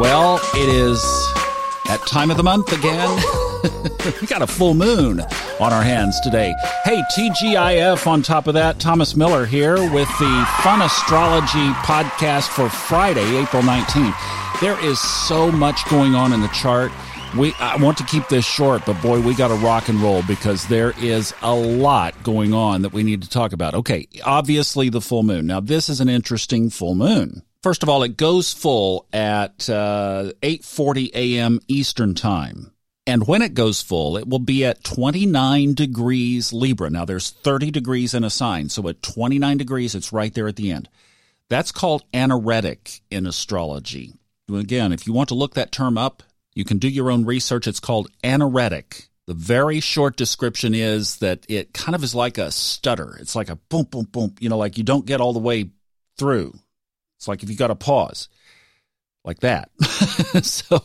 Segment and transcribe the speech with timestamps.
[0.00, 1.02] Well, it is
[1.84, 3.06] that time of the month again.
[4.22, 6.54] we got a full moon on our hands today.
[6.84, 12.70] Hey, TGIF on top of that, Thomas Miller here with the Fun Astrology podcast for
[12.70, 14.16] Friday, April 19th.
[14.62, 16.90] There is so much going on in the chart.
[17.36, 20.22] We I want to keep this short, but boy, we got to rock and roll
[20.22, 23.74] because there is a lot going on that we need to talk about.
[23.74, 25.46] Okay, obviously the full moon.
[25.46, 27.42] Now, this is an interesting full moon.
[27.62, 31.60] First of all, it goes full at uh, 8:40 a.m.
[31.68, 32.72] Eastern Time.
[33.06, 36.90] And when it goes full, it will be at 29 degrees Libra.
[36.90, 40.56] Now there's 30 degrees in a sign, so at 29 degrees it's right there at
[40.56, 40.88] the end.
[41.48, 44.14] That's called anaretic in astrology.
[44.50, 46.22] Again, if you want to look that term up,
[46.54, 47.66] you can do your own research.
[47.66, 49.08] It's called anaretic.
[49.26, 53.16] The very short description is that it kind of is like a stutter.
[53.20, 54.34] It's like a boom, boom, boom.
[54.40, 55.70] You know, like you don't get all the way
[56.16, 56.54] through.
[57.20, 58.30] It's like if you got a pause
[59.26, 59.68] like that.
[60.42, 60.78] so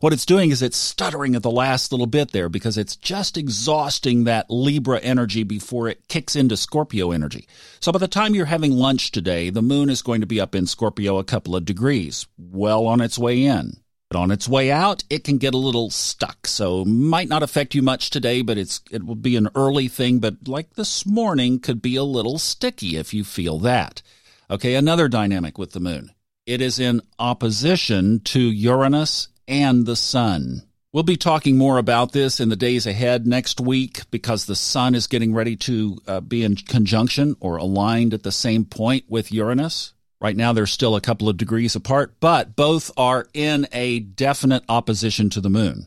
[0.00, 3.36] what it's doing is it's stuttering at the last little bit there because it's just
[3.36, 7.46] exhausting that Libra energy before it kicks into Scorpio energy.
[7.80, 10.54] So by the time you're having lunch today, the moon is going to be up
[10.54, 13.76] in Scorpio a couple of degrees, well on its way in.
[14.08, 16.46] But on its way out, it can get a little stuck.
[16.46, 20.20] So might not affect you much today, but it's it will be an early thing,
[20.20, 24.00] but like this morning could be a little sticky if you feel that.
[24.50, 26.12] Okay, another dynamic with the moon.
[26.46, 30.62] It is in opposition to Uranus and the sun.
[30.92, 34.94] We'll be talking more about this in the days ahead next week because the sun
[34.94, 39.32] is getting ready to uh, be in conjunction or aligned at the same point with
[39.32, 39.94] Uranus.
[40.20, 44.62] Right now, they're still a couple of degrees apart, but both are in a definite
[44.68, 45.86] opposition to the moon.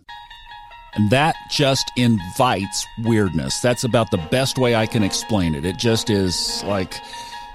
[0.95, 3.59] And that just invites weirdness.
[3.61, 5.64] That's about the best way I can explain it.
[5.64, 6.95] It just is like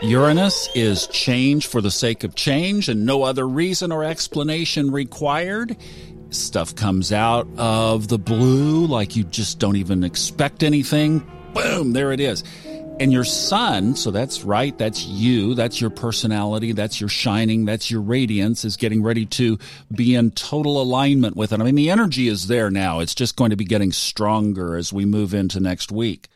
[0.03, 5.77] Uranus is change for the sake of change and no other reason or explanation required.
[6.31, 11.25] Stuff comes out of the blue like you just don't even expect anything.
[11.55, 12.43] Boom, there it is.
[12.99, 17.89] And your sun, so that's right, that's you, that's your personality, that's your shining, that's
[17.89, 19.57] your radiance, is getting ready to
[19.95, 21.61] be in total alignment with it.
[21.61, 22.99] I mean, the energy is there now.
[22.99, 26.29] It's just going to be getting stronger as we move into next week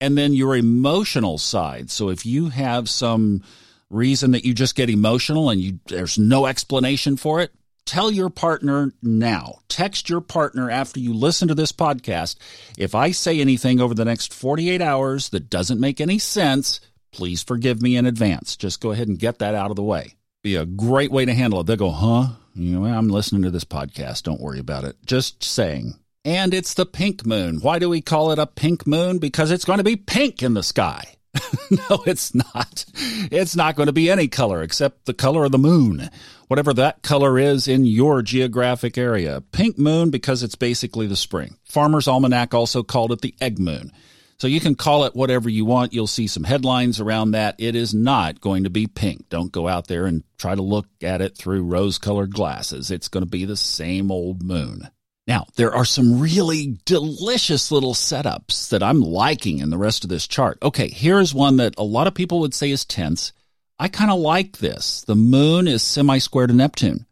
[0.00, 1.90] and then your emotional side.
[1.90, 3.42] So if you have some
[3.90, 7.52] reason that you just get emotional and you there's no explanation for it,
[7.84, 9.60] tell your partner now.
[9.68, 12.36] Text your partner after you listen to this podcast.
[12.76, 16.80] If I say anything over the next 48 hours that doesn't make any sense,
[17.12, 18.56] please forgive me in advance.
[18.56, 20.16] Just go ahead and get that out of the way.
[20.42, 21.66] Be a great way to handle it.
[21.66, 22.26] They'll go, huh?
[22.54, 24.24] You know, I'm listening to this podcast.
[24.24, 24.96] Don't worry about it.
[25.06, 25.94] Just saying.
[26.24, 27.58] And it's the pink moon.
[27.60, 29.18] Why do we call it a pink moon?
[29.18, 31.16] Because it's going to be pink in the sky.
[31.70, 32.84] no, it's not.
[33.30, 36.08] It's not going to be any color except the color of the moon,
[36.48, 39.42] whatever that color is in your geographic area.
[39.52, 41.58] Pink moon because it's basically the spring.
[41.64, 43.92] Farmer's Almanac also called it the egg moon.
[44.38, 45.92] So you can call it whatever you want.
[45.92, 47.56] You'll see some headlines around that.
[47.58, 49.28] It is not going to be pink.
[49.28, 52.90] Don't go out there and try to look at it through rose colored glasses.
[52.90, 54.88] It's going to be the same old moon.
[55.26, 60.10] Now, there are some really delicious little setups that I'm liking in the rest of
[60.10, 60.58] this chart.
[60.62, 63.32] Okay, here's one that a lot of people would say is tense.
[63.78, 65.02] I kind of like this.
[65.02, 67.06] The moon is semi square to Neptune.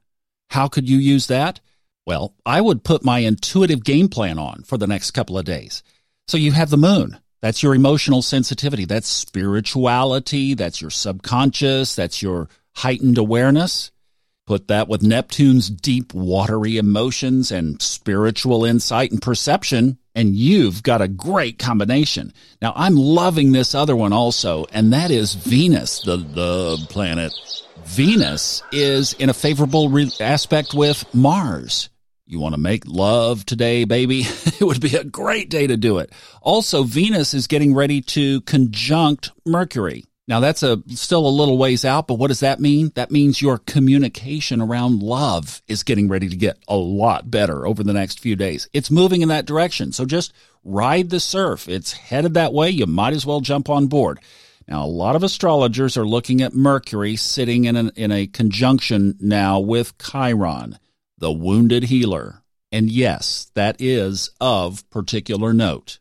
[0.50, 1.60] How could you use that?
[2.06, 5.82] Well, I would put my intuitive game plan on for the next couple of days.
[6.28, 7.18] So you have the moon.
[7.40, 8.84] That's your emotional sensitivity.
[8.84, 10.54] That's spirituality.
[10.54, 11.94] That's your subconscious.
[11.94, 13.90] That's your heightened awareness.
[14.44, 21.00] Put that with Neptune's deep, watery emotions and spiritual insight and perception, and you've got
[21.00, 22.32] a great combination.
[22.60, 27.32] Now, I'm loving this other one also, and that is Venus, the, the planet.
[27.84, 31.88] Venus is in a favorable re- aspect with Mars.
[32.26, 34.20] You want to make love today, baby?
[34.24, 36.10] it would be a great day to do it.
[36.40, 40.04] Also, Venus is getting ready to conjunct Mercury.
[40.28, 42.92] Now that's a still a little ways out, but what does that mean?
[42.94, 47.82] That means your communication around love is getting ready to get a lot better over
[47.82, 48.68] the next few days.
[48.72, 49.90] It's moving in that direction.
[49.92, 50.32] So just
[50.62, 51.68] ride the surf.
[51.68, 52.70] It's headed that way.
[52.70, 54.20] You might as well jump on board.
[54.68, 59.16] Now, a lot of astrologers are looking at Mercury sitting in, an, in a conjunction
[59.20, 60.78] now with Chiron,
[61.18, 62.42] the wounded healer.
[62.70, 65.98] And yes, that is of particular note.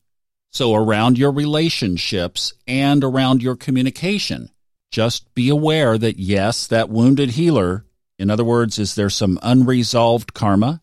[0.52, 4.50] So around your relationships and around your communication,
[4.92, 7.86] just be aware that yes, that wounded healer,
[8.20, 10.82] in other words, is there some unresolved karma?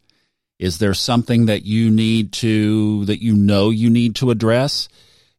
[0.58, 4.88] Is there something that you need to, that you know you need to address?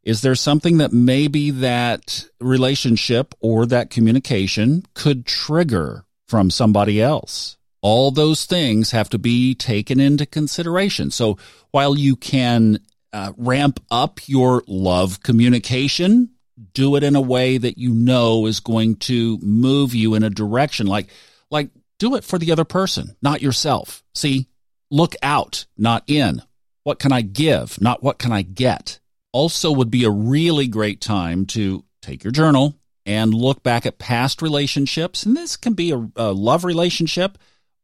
[0.04, 7.58] Is there something that maybe that relationship or that communication could trigger from somebody else?
[7.82, 11.12] All those things have to be taken into consideration.
[11.12, 11.38] So
[11.72, 12.80] while you can
[13.14, 16.32] uh, ramp up your love communication,
[16.74, 20.30] do it in a way that you know is going to move you in a
[20.30, 21.10] direction like
[21.50, 21.70] like
[22.00, 24.04] do it for the other person, not yourself.
[24.16, 24.48] See,
[24.90, 26.42] look out, not in.
[26.84, 29.00] What can I give, not what can I get?
[29.32, 34.00] Also would be a really great time to take your journal and look back at
[34.00, 35.24] past relationships.
[35.24, 37.38] And this can be a, a love relationship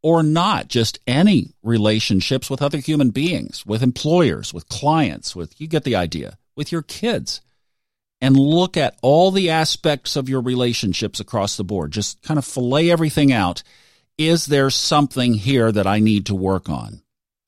[0.06, 5.66] or not, just any relationships with other human beings, with employers, with clients, with, you
[5.66, 7.42] get the idea, with your kids.
[8.22, 11.90] And look at all the aspects of your relationships across the board.
[11.90, 13.64] Just kind of fillet everything out.
[14.16, 17.02] Is there something here that I need to work on?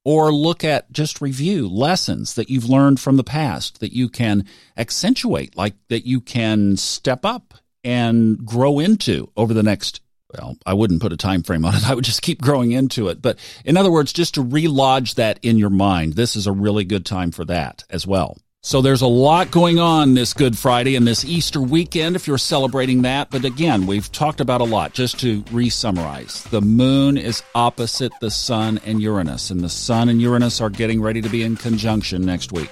[0.03, 4.45] or look at just review lessons that you've learned from the past that you can
[4.77, 9.99] accentuate, like that you can step up and grow into over the next
[10.33, 11.89] well, I wouldn't put a time frame on it.
[11.89, 13.21] I would just keep growing into it.
[13.21, 16.83] But in other words, just to relodge that in your mind, this is a really
[16.83, 18.37] good time for that as well.
[18.61, 22.37] So there's a lot going on this Good Friday and this Easter weekend if you're
[22.37, 23.29] celebrating that.
[23.29, 24.93] But again, we've talked about a lot.
[24.93, 30.21] Just to re-summarize, the moon is opposite the sun and Uranus, and the sun and
[30.21, 32.69] Uranus are getting ready to be in conjunction next week.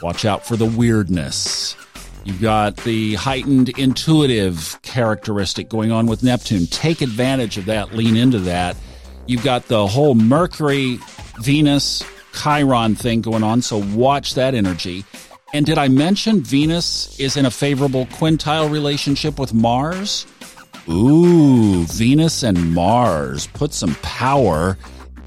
[0.00, 1.74] Watch out for the weirdness.
[2.24, 6.66] You've got the heightened intuitive characteristic going on with Neptune.
[6.66, 8.76] Take advantage of that, lean into that.
[9.26, 10.98] You've got the whole Mercury,
[11.40, 15.04] Venus, Chiron thing going on, so watch that energy.
[15.52, 20.26] And did I mention Venus is in a favorable quintile relationship with Mars?
[20.88, 23.46] Ooh, Venus and Mars.
[23.48, 24.76] Put some power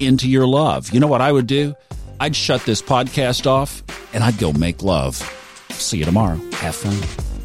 [0.00, 0.90] into your love.
[0.92, 1.74] You know what I would do?
[2.20, 5.37] I'd shut this podcast off and I'd go make love.
[5.78, 6.36] See you tomorrow.
[6.54, 7.37] Have fun.